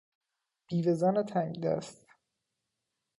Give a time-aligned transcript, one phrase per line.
[0.67, 2.05] بیوه زن تنگدست